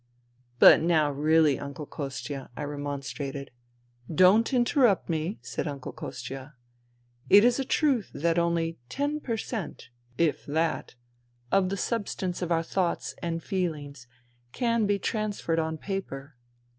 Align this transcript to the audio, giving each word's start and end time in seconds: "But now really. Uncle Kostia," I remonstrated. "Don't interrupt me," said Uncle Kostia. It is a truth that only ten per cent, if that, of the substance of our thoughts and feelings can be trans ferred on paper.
"But 0.57 0.81
now 0.81 1.11
really. 1.11 1.59
Uncle 1.59 1.85
Kostia," 1.85 2.49
I 2.57 2.63
remonstrated. 2.63 3.51
"Don't 4.11 4.51
interrupt 4.51 5.09
me," 5.09 5.37
said 5.43 5.67
Uncle 5.67 5.91
Kostia. 5.93 6.55
It 7.29 7.43
is 7.45 7.59
a 7.59 7.63
truth 7.63 8.09
that 8.15 8.39
only 8.39 8.79
ten 8.89 9.19
per 9.19 9.37
cent, 9.37 9.89
if 10.17 10.43
that, 10.47 10.95
of 11.51 11.69
the 11.69 11.77
substance 11.77 12.41
of 12.41 12.51
our 12.51 12.63
thoughts 12.63 13.13
and 13.21 13.43
feelings 13.43 14.07
can 14.53 14.87
be 14.87 14.97
trans 14.97 15.39
ferred 15.39 15.59
on 15.59 15.77
paper. 15.77 16.35